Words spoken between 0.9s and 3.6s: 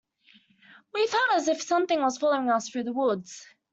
We felt that something was following us through the woods.